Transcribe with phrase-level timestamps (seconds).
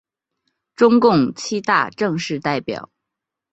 [0.75, 2.89] 中共七大正式代表。